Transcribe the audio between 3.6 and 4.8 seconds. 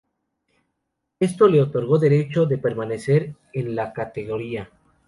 la categoría.